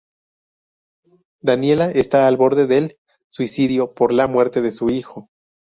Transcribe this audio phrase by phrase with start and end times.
[1.43, 2.97] Daniela está al borde del
[3.29, 5.29] suicidio por la muerte de su hijo.